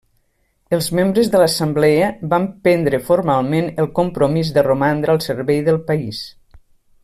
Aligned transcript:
Els 0.77 0.85
membres 0.99 1.27
de 1.35 1.41
l'Assemblea 1.41 2.07
van 2.31 2.47
prendre 2.67 3.01
formalment 3.11 3.69
el 3.85 3.91
compromís 4.03 4.53
de 4.57 4.65
romandre 4.71 5.15
al 5.17 5.23
servei 5.31 5.65
del 5.69 5.83
país. 5.93 6.27